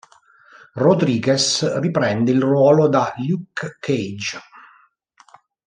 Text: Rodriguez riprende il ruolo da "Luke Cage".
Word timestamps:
Rodriguez 0.73 1.77
riprende 1.79 2.31
il 2.31 2.41
ruolo 2.41 2.87
da 2.87 3.13
"Luke 3.17 3.77
Cage". 3.79 4.39